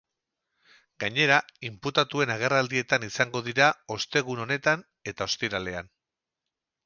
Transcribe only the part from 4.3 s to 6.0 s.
honetan eta ostiralean.